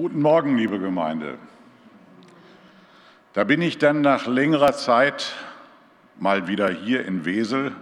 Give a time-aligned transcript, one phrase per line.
[0.00, 1.36] Guten Morgen, liebe Gemeinde.
[3.34, 5.34] Da bin ich dann nach längerer Zeit
[6.18, 7.72] mal wieder hier in Wesel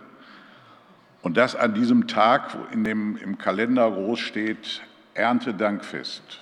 [1.23, 4.83] und das an diesem Tag, wo in dem im Kalender groß steht
[5.15, 6.41] Erntedankfest.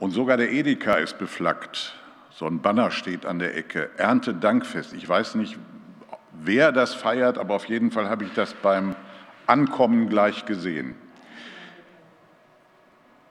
[0.00, 1.94] Und sogar der Edeka ist beflaggt.
[2.30, 4.92] So ein Banner steht an der Ecke, Erntedankfest.
[4.94, 5.56] Ich weiß nicht,
[6.32, 8.96] wer das feiert, aber auf jeden Fall habe ich das beim
[9.46, 10.96] Ankommen gleich gesehen.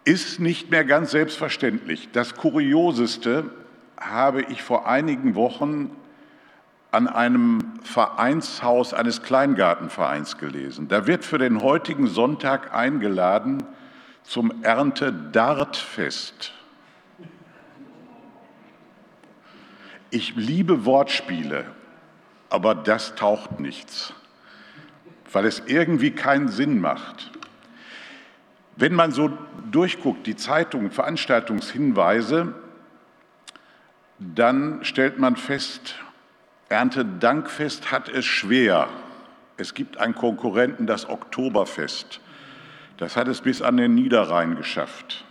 [0.06, 2.10] Ist nicht mehr ganz selbstverständlich.
[2.12, 3.50] Das Kurioseste
[4.00, 5.90] habe ich vor einigen Wochen
[6.92, 10.88] an einem Vereinshaus eines Kleingartenvereins gelesen.
[10.88, 13.64] Da wird für den heutigen Sonntag eingeladen
[14.24, 16.54] zum Erntedartfest.
[20.12, 21.66] Ich liebe Wortspiele,
[22.50, 24.14] aber das taucht nichts,
[25.32, 27.32] weil es irgendwie keinen Sinn macht.
[28.76, 29.32] Wenn man so
[29.72, 32.54] durchguckt, die Zeitungen, Veranstaltungshinweise,
[34.20, 35.96] dann stellt man fest,
[36.70, 38.88] Erntedankfest hat es schwer.
[39.58, 42.20] Es gibt einen Konkurrenten, das Oktoberfest.
[42.98, 45.26] Das hat es bis an den Niederrhein geschafft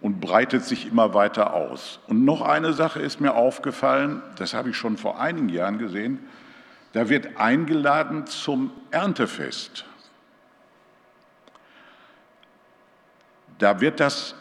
[0.00, 2.00] und breitet sich immer weiter aus.
[2.06, 6.20] Und noch eine Sache ist mir aufgefallen, das habe ich schon vor einigen Jahren gesehen,
[6.92, 9.84] da wird eingeladen zum Erntefest.
[13.58, 14.34] Da wird das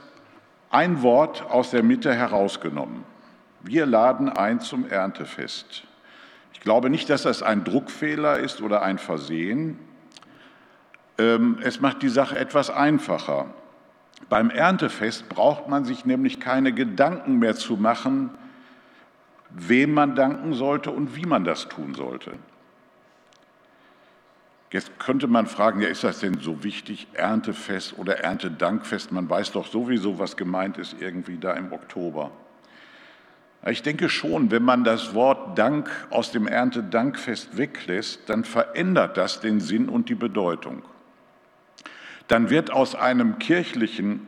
[0.69, 3.03] ein Wort aus der Mitte herausgenommen.
[3.61, 5.85] Wir laden ein zum Erntefest.
[6.53, 9.79] Ich glaube nicht, dass das ein Druckfehler ist oder ein Versehen.
[11.17, 13.47] Ähm, es macht die Sache etwas einfacher.
[14.29, 18.31] Beim Erntefest braucht man sich nämlich keine Gedanken mehr zu machen,
[19.49, 22.33] wem man danken sollte und wie man das tun sollte.
[24.71, 29.11] Jetzt könnte man fragen, ja, ist das denn so wichtig, Erntefest oder Erntedankfest?
[29.11, 32.31] Man weiß doch sowieso, was gemeint ist irgendwie da im Oktober.
[33.67, 39.39] Ich denke schon, wenn man das Wort Dank aus dem Erntedankfest weglässt, dann verändert das
[39.39, 40.83] den Sinn und die Bedeutung.
[42.27, 44.27] Dann wird aus einem kirchlichen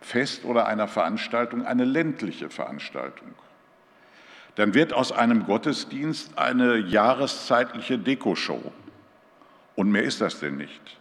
[0.00, 3.34] Fest oder einer Veranstaltung eine ländliche Veranstaltung.
[4.56, 8.72] Dann wird aus einem Gottesdienst eine jahreszeitliche Dekoshow.
[9.76, 10.98] Und mehr ist das denn nicht.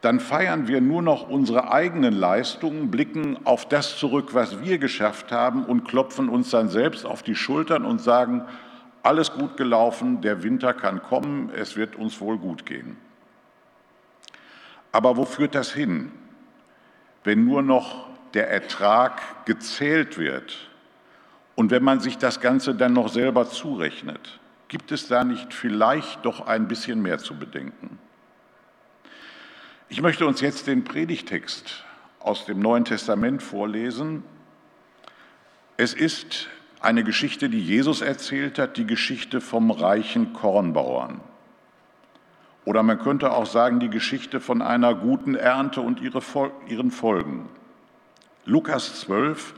[0.00, 5.32] Dann feiern wir nur noch unsere eigenen Leistungen, blicken auf das zurück, was wir geschafft
[5.32, 8.44] haben und klopfen uns dann selbst auf die Schultern und sagen,
[9.02, 12.96] alles gut gelaufen, der Winter kann kommen, es wird uns wohl gut gehen.
[14.92, 16.12] Aber wo führt das hin,
[17.24, 20.70] wenn nur noch der Ertrag gezählt wird
[21.56, 24.38] und wenn man sich das Ganze dann noch selber zurechnet?
[24.68, 27.98] Gibt es da nicht vielleicht doch ein bisschen mehr zu bedenken?
[29.88, 31.84] Ich möchte uns jetzt den Predigtext
[32.20, 34.22] aus dem Neuen Testament vorlesen.
[35.78, 36.48] Es ist
[36.80, 41.22] eine Geschichte, die Jesus erzählt hat, die Geschichte vom reichen Kornbauern.
[42.66, 47.48] Oder man könnte auch sagen, die Geschichte von einer guten Ernte und ihren Folgen.
[48.44, 49.54] Lukas 12,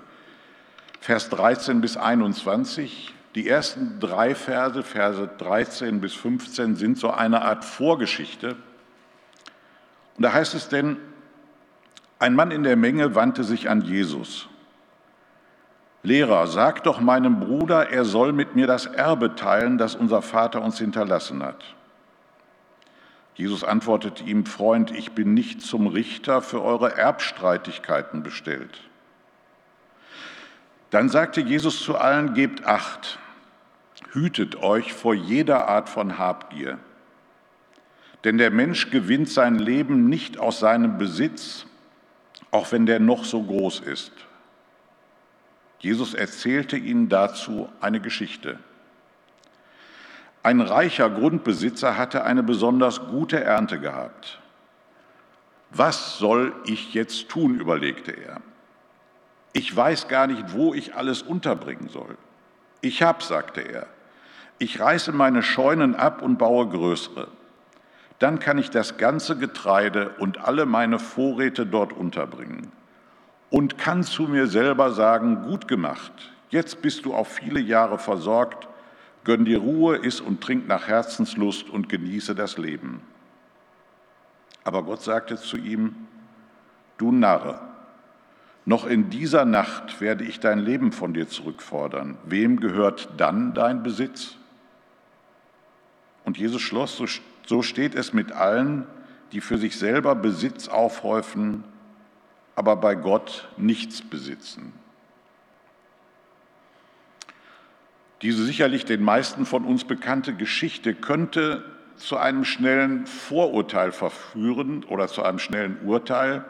[1.00, 7.42] Vers 13 bis 21 die ersten drei Verse, Verse 13 bis 15, sind so eine
[7.42, 8.56] Art Vorgeschichte.
[10.16, 10.96] Und da heißt es denn,
[12.18, 14.48] ein Mann in der Menge wandte sich an Jesus.
[16.02, 20.62] Lehrer, sag doch meinem Bruder, er soll mit mir das Erbe teilen, das unser Vater
[20.62, 21.62] uns hinterlassen hat.
[23.34, 28.89] Jesus antwortete ihm, Freund, ich bin nicht zum Richter für eure Erbstreitigkeiten bestellt.
[30.90, 33.18] Dann sagte Jesus zu allen, gebt acht,
[34.12, 36.78] hütet euch vor jeder Art von Habgier.
[38.24, 41.66] Denn der Mensch gewinnt sein Leben nicht aus seinem Besitz,
[42.50, 44.12] auch wenn der noch so groß ist.
[45.78, 48.58] Jesus erzählte ihnen dazu eine Geschichte.
[50.42, 54.40] Ein reicher Grundbesitzer hatte eine besonders gute Ernte gehabt.
[55.70, 58.40] Was soll ich jetzt tun, überlegte er.
[59.52, 62.16] Ich weiß gar nicht, wo ich alles unterbringen soll.
[62.80, 63.86] Ich hab, sagte er.
[64.58, 67.28] Ich reiße meine Scheunen ab und baue größere.
[68.18, 72.70] Dann kann ich das ganze Getreide und alle meine Vorräte dort unterbringen
[73.50, 76.12] und kann zu mir selber sagen, gut gemacht,
[76.50, 78.68] jetzt bist du auf viele Jahre versorgt,
[79.24, 83.02] gönn dir Ruhe, iss und trink nach Herzenslust und genieße das Leben.
[84.62, 86.06] Aber Gott sagte zu ihm,
[86.98, 87.60] du Narre,
[88.64, 92.18] noch in dieser Nacht werde ich dein Leben von dir zurückfordern.
[92.24, 94.36] Wem gehört dann dein Besitz?
[96.24, 97.02] Und Jesus schloss,
[97.46, 98.86] so steht es mit allen,
[99.32, 101.64] die für sich selber Besitz aufhäufen,
[102.54, 104.72] aber bei Gott nichts besitzen.
[108.22, 111.64] Diese sicherlich den meisten von uns bekannte Geschichte könnte
[111.96, 116.44] zu einem schnellen Vorurteil verführen oder zu einem schnellen Urteil,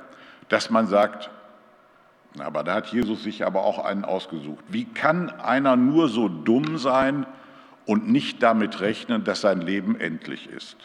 [0.49, 1.31] dass man sagt,
[2.39, 4.65] aber da hat Jesus sich aber auch einen ausgesucht.
[4.69, 7.27] Wie kann einer nur so dumm sein
[7.87, 10.77] und nicht damit rechnen, dass sein Leben endlich ist?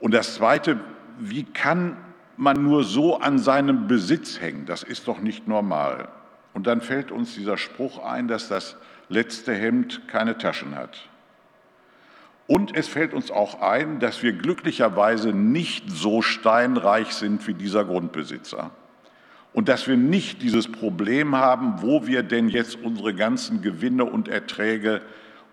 [0.00, 0.80] Und das Zweite,
[1.18, 1.96] wie kann
[2.36, 4.66] man nur so an seinem Besitz hängen?
[4.66, 6.08] Das ist doch nicht normal.
[6.54, 8.76] Und dann fällt uns dieser Spruch ein, dass das
[9.08, 11.08] letzte Hemd keine Taschen hat.
[12.46, 17.84] Und es fällt uns auch ein, dass wir glücklicherweise nicht so steinreich sind wie dieser
[17.84, 18.70] Grundbesitzer.
[19.54, 24.28] Und dass wir nicht dieses Problem haben, wo wir denn jetzt unsere ganzen Gewinne und
[24.28, 25.00] Erträge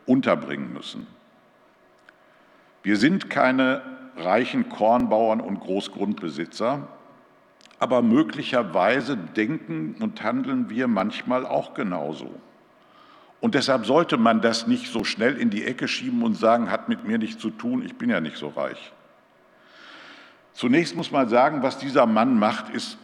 [0.05, 1.07] unterbringen müssen.
[2.83, 3.83] Wir sind keine
[4.17, 6.87] reichen Kornbauern und Großgrundbesitzer,
[7.77, 12.33] aber möglicherweise denken und handeln wir manchmal auch genauso.
[13.39, 16.89] Und deshalb sollte man das nicht so schnell in die Ecke schieben und sagen, hat
[16.89, 18.91] mit mir nichts zu tun, ich bin ja nicht so reich.
[20.53, 22.97] Zunächst muss man sagen, was dieser Mann macht, ist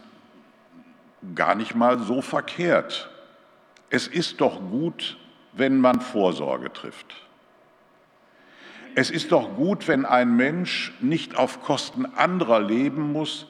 [1.36, 3.10] gar nicht mal so verkehrt.
[3.90, 5.18] Es ist doch gut,
[5.54, 7.16] wenn man Vorsorge trifft.
[8.96, 13.48] Es ist doch gut, wenn ein Mensch nicht auf Kosten anderer leben muss,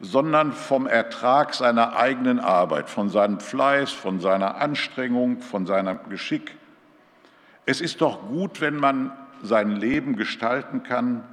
[0.00, 6.56] sondern vom Ertrag seiner eigenen Arbeit, von seinem Fleiß, von seiner Anstrengung, von seinem Geschick.
[7.66, 9.12] Es ist doch gut, wenn man
[9.42, 11.24] sein Leben gestalten kann,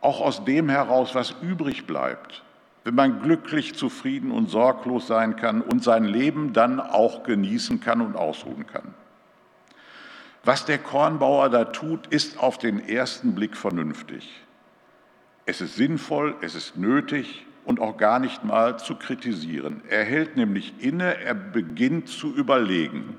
[0.00, 2.42] auch aus dem heraus, was übrig bleibt,
[2.86, 8.00] wenn man glücklich, zufrieden und sorglos sein kann und sein Leben dann auch genießen kann
[8.00, 8.94] und ausruhen kann.
[10.44, 14.40] Was der Kornbauer da tut, ist auf den ersten Blick vernünftig.
[15.46, 19.82] Es ist sinnvoll, es ist nötig, und auch gar nicht mal zu kritisieren.
[19.88, 23.16] Er hält nämlich inne, er beginnt zu überlegen,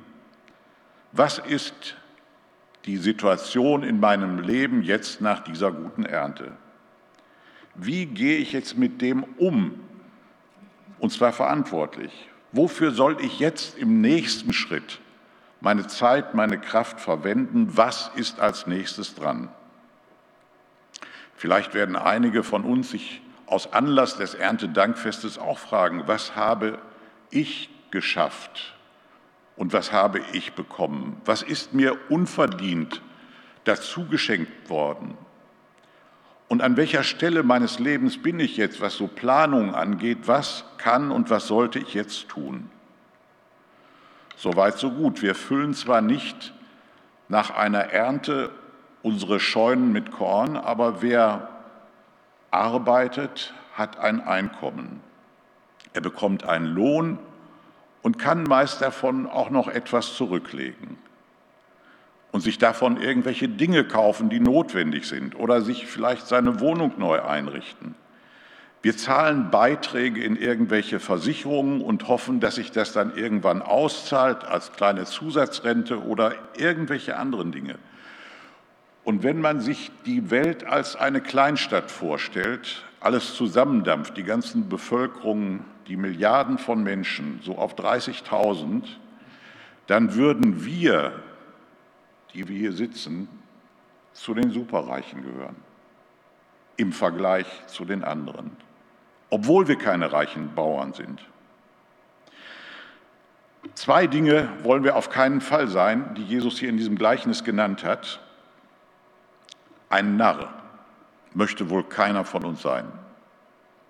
[1.11, 1.97] was ist
[2.85, 6.53] die Situation in meinem Leben jetzt nach dieser guten Ernte?
[7.77, 9.79] Wie gehe ich jetzt mit dem um?
[10.99, 12.11] Und zwar verantwortlich.
[12.51, 14.99] Wofür soll ich jetzt im nächsten Schritt
[15.61, 17.77] meine Zeit, meine Kraft verwenden?
[17.77, 19.49] Was ist als nächstes dran?
[21.35, 26.79] Vielleicht werden einige von uns sich aus Anlass des Erntedankfestes auch fragen, was habe
[27.29, 28.75] ich geschafft
[29.55, 31.21] und was habe ich bekommen?
[31.25, 33.01] Was ist mir unverdient
[33.65, 35.15] dazu geschenkt worden?
[36.47, 40.19] Und an welcher Stelle meines Lebens bin ich jetzt, was so Planung angeht?
[40.25, 42.69] Was kann und was sollte ich jetzt tun?
[44.37, 45.21] Soweit, so gut.
[45.21, 46.53] Wir füllen zwar nicht
[47.27, 48.51] nach einer Ernte
[49.01, 51.49] unsere Scheunen mit Korn, aber wer
[52.51, 55.01] arbeitet, hat ein Einkommen.
[55.93, 57.19] Er bekommt einen Lohn
[58.03, 60.97] und kann meist davon auch noch etwas zurücklegen
[62.31, 67.21] und sich davon irgendwelche Dinge kaufen, die notwendig sind oder sich vielleicht seine Wohnung neu
[67.21, 67.95] einrichten.
[68.81, 74.71] Wir zahlen Beiträge in irgendwelche Versicherungen und hoffen, dass sich das dann irgendwann auszahlt als
[74.71, 77.75] kleine Zusatzrente oder irgendwelche anderen Dinge.
[79.03, 85.65] Und wenn man sich die Welt als eine Kleinstadt vorstellt, alles zusammendampft, die ganzen Bevölkerungen,
[85.87, 88.83] die Milliarden von Menschen, so auf 30.000,
[89.87, 91.13] dann würden wir,
[92.37, 93.27] die wir hier sitzen,
[94.13, 95.55] zu den Superreichen gehören
[96.77, 98.55] im Vergleich zu den anderen,
[99.31, 101.21] obwohl wir keine reichen Bauern sind.
[103.73, 107.83] Zwei Dinge wollen wir auf keinen Fall sein, die Jesus hier in diesem Gleichnis genannt
[107.83, 108.21] hat.
[109.89, 110.53] Ein Narr
[111.33, 112.85] möchte wohl keiner von uns sein.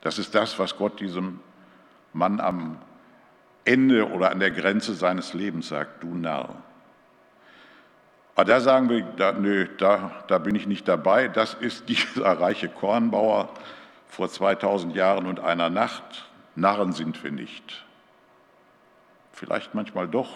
[0.01, 1.41] Das ist das, was Gott diesem
[2.13, 2.77] Mann am
[3.65, 6.63] Ende oder an der Grenze seines Lebens sagt, du Narr.
[8.37, 11.27] Aber da sagen wir, da, nö, da, da bin ich nicht dabei.
[11.27, 13.49] Das ist dieser reiche Kornbauer
[14.07, 16.29] vor 2000 Jahren und einer Nacht.
[16.55, 17.83] Narren sind wir nicht.
[19.33, 20.29] Vielleicht manchmal doch.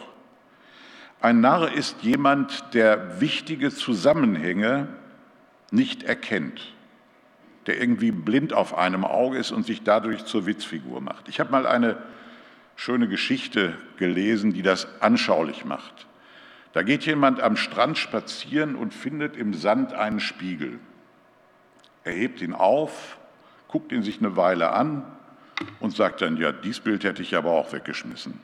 [1.21, 4.87] Ein Narr ist jemand, der wichtige Zusammenhänge
[5.69, 6.73] nicht erkennt,
[7.67, 11.29] der irgendwie blind auf einem Auge ist und sich dadurch zur Witzfigur macht.
[11.29, 11.97] Ich habe mal eine
[12.75, 16.07] schöne Geschichte gelesen, die das anschaulich macht.
[16.73, 20.79] Da geht jemand am Strand spazieren und findet im Sand einen Spiegel.
[22.03, 23.17] Er hebt ihn auf,
[23.67, 25.03] guckt ihn sich eine Weile an
[25.79, 28.39] und sagt dann, ja, dies Bild hätte ich aber auch weggeschmissen.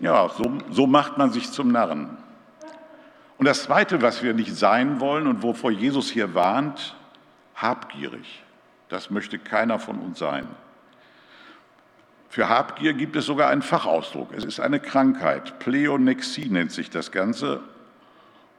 [0.00, 2.18] Ja, so, so macht man sich zum Narren.
[3.38, 6.96] Und das Zweite, was wir nicht sein wollen und wovor Jesus hier warnt,
[7.54, 8.42] habgierig.
[8.88, 10.46] Das möchte keiner von uns sein.
[12.34, 14.34] Für Habgier gibt es sogar einen Fachausdruck.
[14.36, 15.60] Es ist eine Krankheit.
[15.60, 17.60] Pleonexie nennt sich das Ganze.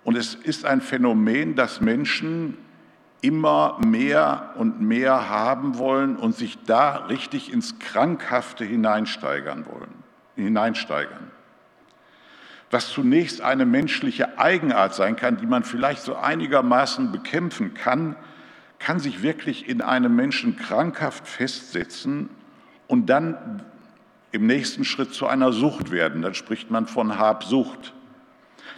[0.05, 2.57] Und es ist ein Phänomen, dass Menschen
[3.19, 9.93] immer mehr und mehr haben wollen und sich da richtig ins Krankhafte hineinsteigern wollen,
[10.37, 11.29] hineinsteigern.
[12.71, 18.15] Was zunächst eine menschliche Eigenart sein kann, die man vielleicht so einigermaßen bekämpfen kann,
[18.79, 22.29] kann sich wirklich in einem Menschen krankhaft festsetzen
[22.87, 23.63] und dann
[24.31, 26.21] im nächsten Schritt zu einer Sucht werden.
[26.21, 27.93] Dann spricht man von Habsucht.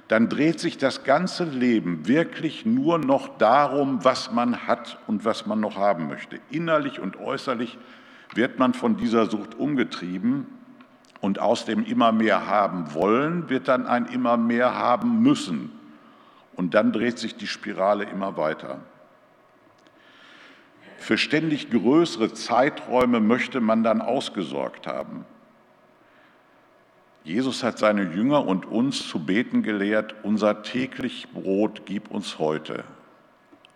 [0.07, 5.45] Dann dreht sich das ganze Leben wirklich nur noch darum, was man hat und was
[5.45, 6.39] man noch haben möchte.
[6.49, 7.77] Innerlich und äußerlich
[8.33, 10.45] wird man von dieser Sucht umgetrieben
[11.19, 15.71] und aus dem immer mehr haben wollen wird dann ein immer mehr haben müssen.
[16.55, 18.79] Und dann dreht sich die Spirale immer weiter.
[21.07, 25.23] Für ständig größere Zeiträume möchte man dann ausgesorgt haben.
[27.23, 32.83] Jesus hat seine Jünger und uns zu beten gelehrt, unser täglich Brot gib uns heute.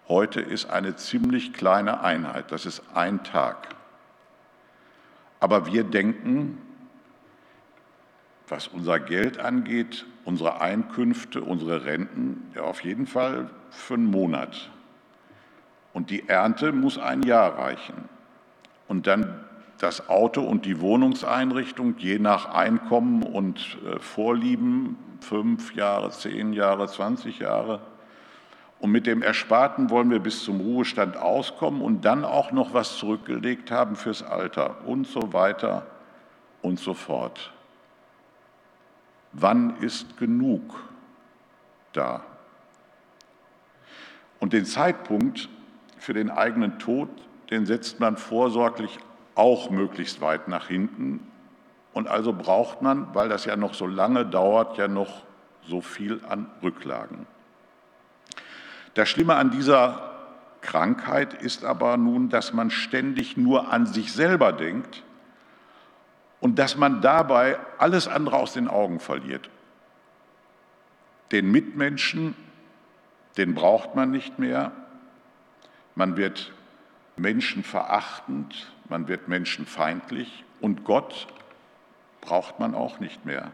[0.09, 3.75] Heute ist eine ziemlich kleine Einheit, das ist ein Tag.
[5.39, 6.57] Aber wir denken,
[8.49, 14.69] was unser Geld angeht, unsere Einkünfte, unsere Renten, ja auf jeden Fall für einen Monat.
[15.93, 18.09] Und die Ernte muss ein Jahr reichen.
[18.87, 19.43] Und dann
[19.77, 26.87] das Auto und die Wohnungseinrichtung, je nach Einkommen und äh, Vorlieben, fünf Jahre, zehn Jahre,
[26.87, 27.81] 20 Jahre.
[28.79, 32.97] Und mit dem Ersparten wollen wir bis zum Ruhestand auskommen und dann auch noch was
[32.97, 35.85] zurückgelegt haben fürs Alter und so weiter
[36.61, 37.51] und so fort.
[39.33, 40.83] Wann ist genug
[41.93, 42.23] da?
[44.39, 45.47] Und den Zeitpunkt
[46.01, 47.09] für den eigenen Tod,
[47.51, 48.97] den setzt man vorsorglich
[49.35, 51.19] auch möglichst weit nach hinten.
[51.93, 55.21] Und also braucht man, weil das ja noch so lange dauert, ja noch
[55.67, 57.27] so viel an Rücklagen.
[58.95, 60.09] Das Schlimme an dieser
[60.61, 65.03] Krankheit ist aber nun, dass man ständig nur an sich selber denkt
[66.39, 69.51] und dass man dabei alles andere aus den Augen verliert.
[71.31, 72.35] Den Mitmenschen,
[73.37, 74.71] den braucht man nicht mehr,
[75.95, 76.51] man wird
[77.17, 81.27] menschenverachtend, man wird menschenfeindlich und Gott
[82.21, 83.51] braucht man auch nicht mehr.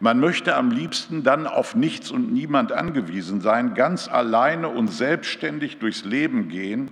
[0.00, 5.78] Man möchte am liebsten dann auf nichts und niemand angewiesen sein, ganz alleine und selbstständig
[5.78, 6.90] durchs Leben gehen,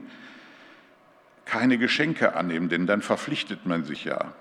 [1.44, 4.32] keine Geschenke annehmen, denn dann verpflichtet man sich ja.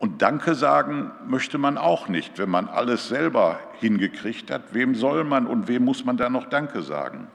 [0.00, 4.74] Und Danke sagen möchte man auch nicht, wenn man alles selber hingekriegt hat.
[4.74, 7.28] Wem soll man und wem muss man da noch Danke sagen?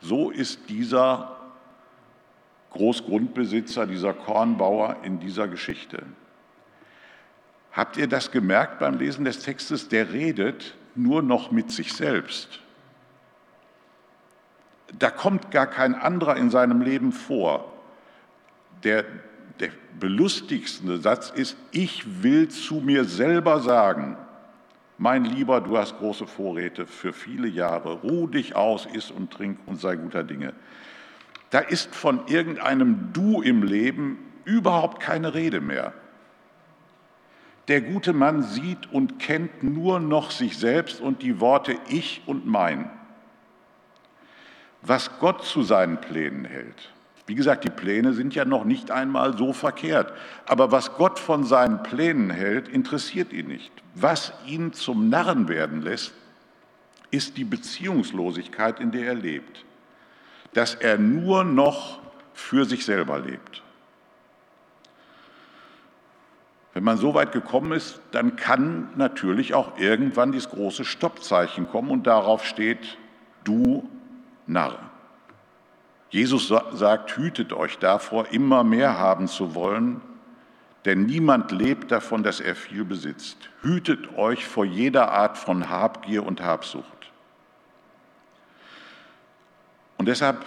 [0.00, 1.36] So ist dieser
[2.70, 6.02] Großgrundbesitzer, dieser Kornbauer in dieser Geschichte.
[7.72, 9.88] Habt ihr das gemerkt beim Lesen des Textes?
[9.88, 12.60] Der redet nur noch mit sich selbst.
[14.98, 17.72] Da kommt gar kein anderer in seinem Leben vor.
[18.82, 19.04] Der,
[19.60, 24.16] der belustigste Satz ist, ich will zu mir selber sagen,
[24.98, 28.00] mein Lieber, du hast große Vorräte für viele Jahre.
[28.00, 30.54] Ruh dich aus, iss und trink und sei guter Dinge.
[31.50, 35.92] Da ist von irgendeinem Du im Leben überhaupt keine Rede mehr.
[37.68, 42.46] Der gute Mann sieht und kennt nur noch sich selbst und die Worte Ich und
[42.46, 42.90] mein.
[44.82, 46.92] Was Gott zu seinen Plänen hält,
[47.26, 50.12] wie gesagt, die Pläne sind ja noch nicht einmal so verkehrt.
[50.46, 53.72] Aber was Gott von seinen Plänen hält, interessiert ihn nicht.
[53.94, 56.14] Was ihn zum Narren werden lässt,
[57.10, 59.64] ist die Beziehungslosigkeit, in der er lebt.
[60.54, 61.98] Dass er nur noch
[62.32, 63.62] für sich selber lebt.
[66.74, 71.90] Wenn man so weit gekommen ist, dann kann natürlich auch irgendwann dieses große Stoppzeichen kommen
[71.90, 72.98] und darauf steht,
[73.44, 73.88] du
[74.46, 74.85] Narr.
[76.10, 80.00] Jesus sagt, hütet euch davor, immer mehr haben zu wollen,
[80.84, 83.50] denn niemand lebt davon, dass er viel besitzt.
[83.62, 86.84] Hütet euch vor jeder Art von Habgier und Habsucht.
[89.98, 90.44] Und deshalb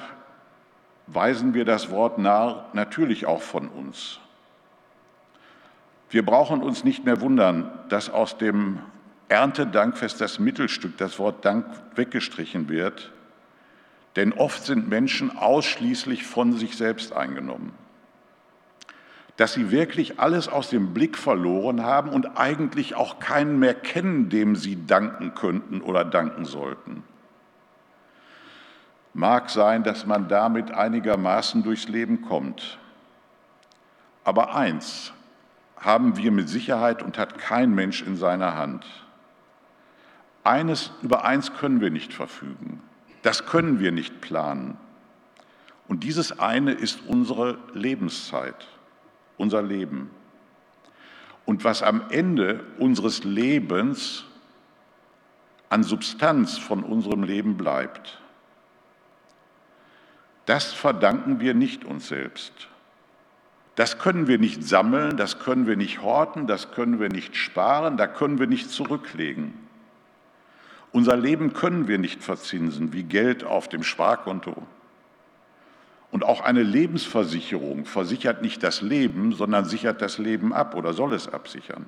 [1.08, 4.20] weisen wir das Wort Narr natürlich auch von uns.
[6.10, 8.80] Wir brauchen uns nicht mehr wundern, dass aus dem
[9.28, 13.12] Erntedankfest das Mittelstück, das Wort Dank, weggestrichen wird
[14.16, 17.74] denn oft sind Menschen ausschließlich von sich selbst eingenommen.
[19.38, 24.30] Dass sie wirklich alles aus dem Blick verloren haben und eigentlich auch keinen mehr kennen,
[24.30, 27.04] dem sie danken könnten oder danken sollten.
[29.14, 32.78] Mag sein, dass man damit einigermaßen durchs Leben kommt.
[34.24, 35.14] Aber eins
[35.78, 38.86] haben wir mit Sicherheit und hat kein Mensch in seiner Hand.
[40.44, 42.82] Eines, über eins können wir nicht verfügen.
[43.22, 44.78] Das können wir nicht planen.
[45.88, 48.68] Und dieses eine ist unsere Lebenszeit,
[49.38, 50.12] unser Leben.
[51.46, 54.26] Und was am Ende unseres Lebens
[55.70, 58.22] an Substanz von unserem Leben bleibt,
[60.46, 62.70] das verdanken wir nicht uns selbst.
[63.76, 67.98] Das können wir nicht sammeln, das können wir nicht horten, das können wir nicht sparen,
[67.98, 69.69] da können wir nicht zurücklegen.
[70.92, 74.64] Unser Leben können wir nicht verzinsen wie Geld auf dem Sparkonto.
[76.12, 81.14] Und auch eine Lebensversicherung versichert nicht das Leben, sondern sichert das Leben ab oder soll
[81.14, 81.86] es absichern.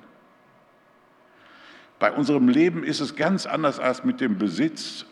[1.98, 5.06] Bei unserem Leben ist es ganz anders als mit dem Besitz.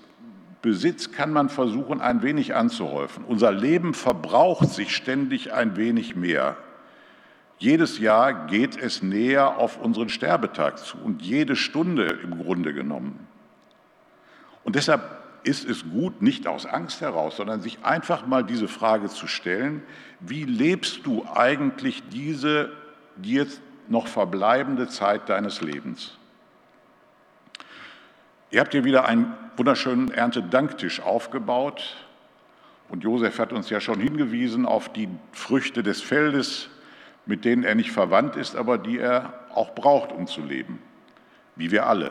[0.62, 3.24] Besitz kann man versuchen, ein wenig anzuhäufen.
[3.24, 6.56] Unser Leben verbraucht sich ständig ein wenig mehr.
[7.58, 13.29] Jedes Jahr geht es näher auf unseren Sterbetag zu und jede Stunde im Grunde genommen.
[14.64, 15.02] Und deshalb
[15.42, 19.82] ist es gut, nicht aus Angst heraus, sondern sich einfach mal diese Frage zu stellen,
[20.20, 22.72] wie lebst du eigentlich diese
[23.16, 23.46] dir
[23.88, 26.18] noch verbleibende Zeit deines Lebens?
[28.50, 31.96] Ihr habt hier wieder einen wunderschönen Erntedanktisch aufgebaut
[32.88, 36.68] und Josef hat uns ja schon hingewiesen auf die Früchte des Feldes,
[37.26, 40.80] mit denen er nicht verwandt ist, aber die er auch braucht, um zu leben,
[41.54, 42.10] wie wir alle.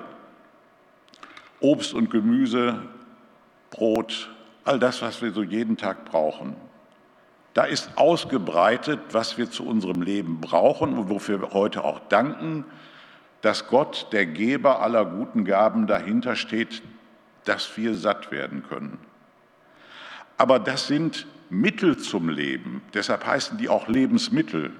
[1.60, 2.82] Obst und Gemüse,
[3.72, 4.30] Brot,
[4.64, 6.56] all das, was wir so jeden Tag brauchen.
[7.54, 12.66] Da ist ausgebreitet, was wir zu unserem Leben brauchen und wofür wir heute auch danken,
[13.42, 16.82] dass Gott, der Geber aller guten Gaben, dahinter steht,
[17.46, 19.00] dass wir satt werden können.
[20.38, 24.72] Aber das sind Mittel zum Leben, deshalb heißen die auch Lebensmittel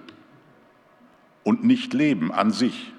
[1.44, 2.94] und nicht Leben an sich.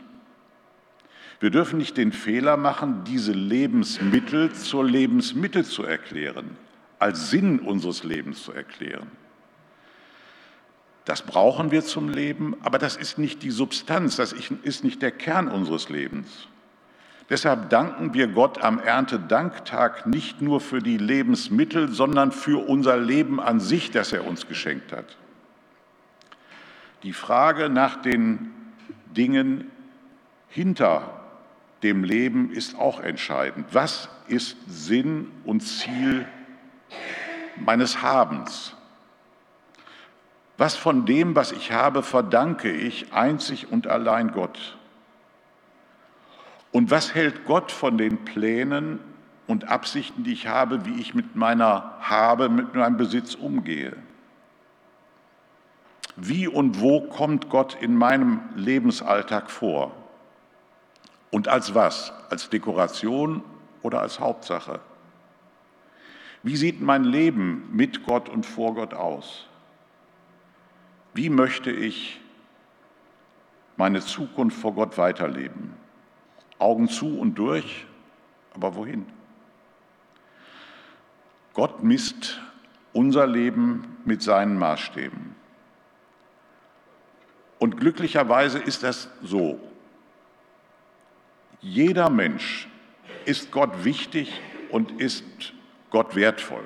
[1.40, 6.56] Wir dürfen nicht den Fehler machen, diese Lebensmittel zur Lebensmittel zu erklären,
[6.98, 9.10] als Sinn unseres Lebens zu erklären.
[11.06, 15.10] Das brauchen wir zum Leben, aber das ist nicht die Substanz, das ist nicht der
[15.10, 16.46] Kern unseres Lebens.
[17.30, 23.40] Deshalb danken wir Gott am Erntedanktag nicht nur für die Lebensmittel, sondern für unser Leben
[23.40, 25.16] an sich, das er uns geschenkt hat.
[27.02, 28.50] Die Frage nach den
[29.14, 29.70] Dingen
[30.48, 31.19] hinter
[31.82, 33.66] dem Leben ist auch entscheidend.
[33.72, 36.26] Was ist Sinn und Ziel
[37.56, 38.74] meines Habens?
[40.58, 44.76] Was von dem, was ich habe, verdanke ich einzig und allein Gott?
[46.70, 49.00] Und was hält Gott von den Plänen
[49.46, 53.96] und Absichten, die ich habe, wie ich mit meiner Habe, mit meinem Besitz umgehe?
[56.16, 59.92] Wie und wo kommt Gott in meinem Lebensalltag vor?
[61.30, 62.12] Und als was?
[62.28, 63.42] Als Dekoration
[63.82, 64.80] oder als Hauptsache?
[66.42, 69.46] Wie sieht mein Leben mit Gott und vor Gott aus?
[71.12, 72.20] Wie möchte ich
[73.76, 75.74] meine Zukunft vor Gott weiterleben?
[76.58, 77.86] Augen zu und durch,
[78.54, 79.06] aber wohin?
[81.54, 82.40] Gott misst
[82.92, 85.34] unser Leben mit seinen Maßstäben.
[87.58, 89.60] Und glücklicherweise ist das so.
[91.60, 92.68] Jeder Mensch
[93.24, 95.24] ist Gott wichtig und ist
[95.90, 96.64] Gott wertvoll.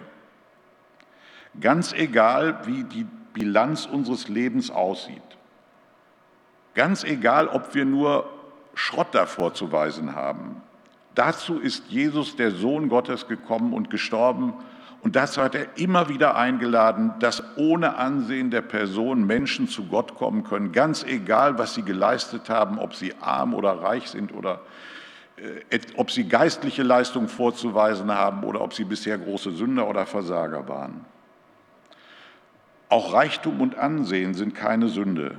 [1.60, 5.22] Ganz egal, wie die Bilanz unseres Lebens aussieht.
[6.74, 8.28] Ganz egal, ob wir nur
[8.74, 10.62] Schrott davor zu weisen haben.
[11.14, 14.54] Dazu ist Jesus, der Sohn Gottes, gekommen und gestorben.
[15.04, 20.14] Und dazu hat er immer wieder eingeladen, dass ohne Ansehen der Person Menschen zu Gott
[20.14, 24.62] kommen können, ganz egal, was sie geleistet haben, ob sie arm oder reich sind oder
[25.36, 30.68] äh, ob sie geistliche Leistungen vorzuweisen haben oder ob sie bisher große Sünder oder Versager
[30.68, 31.04] waren.
[32.88, 35.36] Auch Reichtum und Ansehen sind keine Sünde,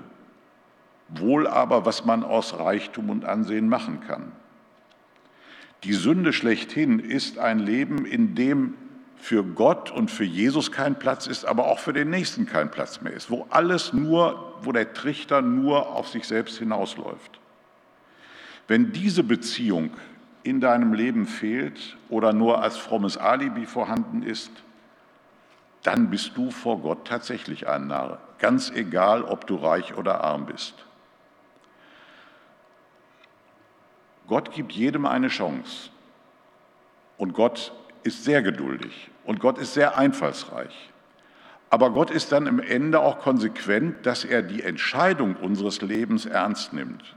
[1.09, 4.31] wohl aber, was man aus Reichtum und Ansehen machen kann.
[5.83, 8.75] Die Sünde schlechthin ist ein Leben, in dem
[9.17, 13.01] für Gott und für Jesus kein Platz ist, aber auch für den Nächsten kein Platz
[13.01, 17.39] mehr ist, wo alles nur, wo der Trichter nur auf sich selbst hinausläuft.
[18.67, 19.91] Wenn diese Beziehung
[20.43, 24.51] in deinem Leben fehlt oder nur als frommes Alibi vorhanden ist,
[25.83, 30.47] dann bist du vor Gott tatsächlich ein Narr, ganz egal, ob du reich oder arm
[30.47, 30.85] bist.
[34.27, 35.89] Gott gibt jedem eine Chance
[37.17, 37.71] und Gott
[38.05, 40.91] ist sehr geduldig und Gott ist sehr einfallsreich.
[41.69, 46.73] Aber Gott ist dann im Ende auch konsequent, dass er die Entscheidung unseres Lebens ernst
[46.73, 47.15] nimmt.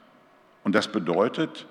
[0.65, 1.67] Und das bedeutet,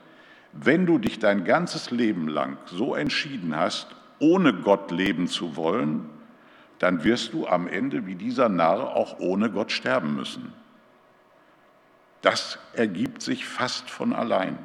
[0.54, 3.88] wenn du dich dein ganzes Leben lang so entschieden hast,
[4.20, 6.10] ohne Gott leben zu wollen,
[6.80, 10.54] dann wirst du am Ende wie dieser Narr auch ohne Gott sterben müssen.
[12.22, 14.58] Das ergibt sich fast von allein.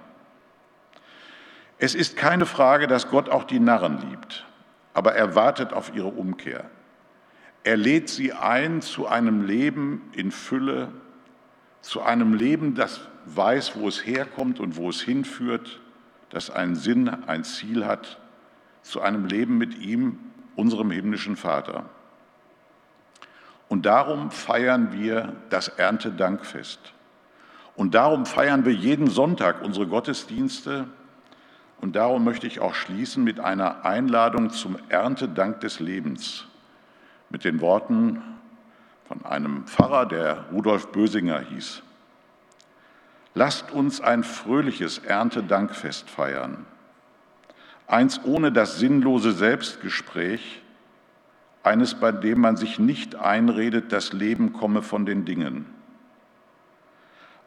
[1.83, 4.47] Es ist keine Frage, dass Gott auch die Narren liebt,
[4.95, 6.71] aber er wartet auf ihre Umkehr.
[7.65, 10.93] Er lädt sie ein zu einem Leben in Fülle,
[11.81, 15.81] zu einem Leben, das weiß, wo es herkommt und wo es hinführt,
[16.31, 18.21] das einen Sinn, ein Ziel hat,
[18.83, 20.21] zu einem Leben mit ihm,
[20.55, 21.87] unserem himmlischen Vater.
[23.69, 26.79] Und darum feiern wir das Erntedankfest.
[27.75, 30.87] Und darum feiern wir jeden Sonntag unsere Gottesdienste.
[31.83, 36.47] Und darum möchte ich auch schließen mit einer Einladung zum Erntedank des Lebens.
[37.29, 38.23] Mit den Worten
[39.09, 41.83] von einem Pfarrer, der Rudolf Bösinger hieß.
[43.35, 46.67] Lasst uns ein fröhliches Erntedankfest feiern.
[47.89, 50.63] Eins ohne das sinnlose Selbstgespräch,
[51.65, 55.67] eines, bei dem man sich nicht einredet, das Leben komme von den Dingen.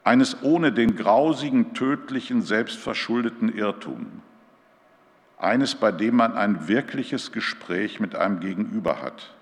[0.06, 4.22] Eines ohne den grausigen, tödlichen, selbstverschuldeten Irrtum.
[5.40, 9.34] Eines, bei dem man ein wirkliches Gespräch mit einem Gegenüber hat.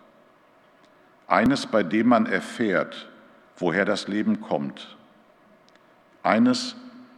[1.28, 3.10] Eines, bei dem man erfährt,
[3.58, 4.96] woher das Leben kommt.
[6.24, 6.78] Eines,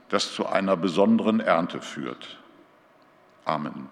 [0.10, 2.39] das zu einer besonderen Ernte führt.
[3.45, 3.89] Amen.